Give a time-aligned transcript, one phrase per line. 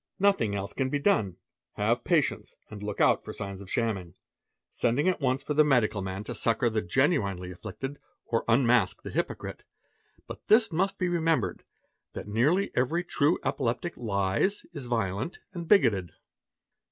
[0.17, 1.37] Nothing else can be done;
[1.73, 4.15] have patience an look out for signs of shamming;
[4.71, 7.45] sending at once for the medical man t SHAM FAINTING FITS 321 ~ succour the
[7.45, 9.63] genuinely afflicted or unmask the hypocrite.
[10.25, 11.63] But this must be remembered,
[12.13, 16.11] that nearly, every true epileptic lies, is violent, and bigoted.